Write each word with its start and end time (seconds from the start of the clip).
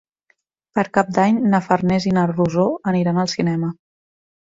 Per 0.77 0.83
Cap 0.97 1.11
d'Any 1.17 1.37
na 1.51 1.59
Farners 1.65 2.07
i 2.11 2.13
na 2.19 2.23
Rosó 2.31 2.65
aniran 2.93 3.21
al 3.25 3.31
cinema. 3.35 3.71